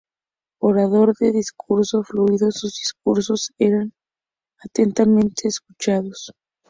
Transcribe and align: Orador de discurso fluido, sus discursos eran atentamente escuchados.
Orador 0.59 1.15
de 1.15 1.31
discurso 1.31 2.01
fluido, 2.01 2.49
sus 2.49 2.73
discursos 2.73 3.51
eran 3.59 3.93
atentamente 4.63 5.47
escuchados. 5.47 6.31